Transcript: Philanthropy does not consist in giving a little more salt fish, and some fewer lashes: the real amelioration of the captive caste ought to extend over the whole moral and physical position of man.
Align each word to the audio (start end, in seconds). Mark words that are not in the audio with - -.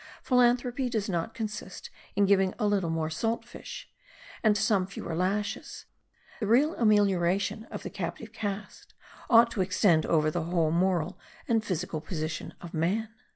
Philanthropy 0.23 0.89
does 0.89 1.07
not 1.07 1.35
consist 1.35 1.91
in 2.15 2.25
giving 2.25 2.55
a 2.57 2.65
little 2.65 2.89
more 2.89 3.11
salt 3.11 3.45
fish, 3.45 3.87
and 4.41 4.57
some 4.57 4.87
fewer 4.87 5.15
lashes: 5.15 5.85
the 6.39 6.47
real 6.47 6.75
amelioration 6.77 7.65
of 7.65 7.83
the 7.83 7.89
captive 7.91 8.33
caste 8.33 8.95
ought 9.29 9.51
to 9.51 9.61
extend 9.61 10.07
over 10.07 10.31
the 10.31 10.45
whole 10.45 10.71
moral 10.71 11.19
and 11.47 11.63
physical 11.63 12.01
position 12.01 12.55
of 12.61 12.73
man. 12.73 13.09